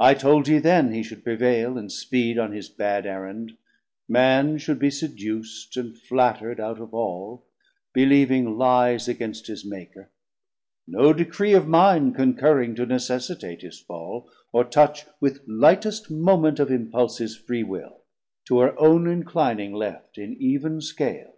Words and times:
I 0.00 0.14
told 0.14 0.48
ye 0.48 0.58
then 0.58 0.90
he 0.92 1.04
should 1.04 1.22
prevail 1.22 1.78
and 1.78 1.92
speed 1.92 2.34
40 2.36 2.44
On 2.44 2.52
his 2.52 2.68
bad 2.68 3.06
Errand, 3.06 3.56
Man 4.08 4.58
should 4.58 4.80
be 4.80 4.90
seduc't 4.90 5.76
And 5.76 5.96
flatter'd 5.96 6.58
out 6.58 6.80
of 6.80 6.92
all, 6.92 7.44
believing 7.92 8.58
lies 8.58 9.06
Against 9.06 9.46
his 9.46 9.64
Maker; 9.64 10.10
no 10.88 11.12
Decree 11.12 11.52
of 11.54 11.68
mine 11.68 12.12
Concurring 12.12 12.74
to 12.74 12.84
necessitate 12.86 13.62
his 13.62 13.78
Fall, 13.78 14.28
Or 14.52 14.64
touch 14.64 15.06
with 15.20 15.44
lightest 15.46 16.10
moment 16.10 16.58
of 16.58 16.68
impulse 16.72 17.18
His 17.18 17.36
free 17.36 17.62
Will, 17.62 18.00
to 18.46 18.58
her 18.58 18.76
own 18.80 19.06
inclining 19.06 19.72
left 19.74 20.18
In 20.18 20.34
eevn 20.40 20.82
scale. 20.82 21.36